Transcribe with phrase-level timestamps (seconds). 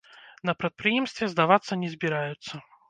[0.49, 2.53] На прадпрыемстве здавацца не збіраюцца.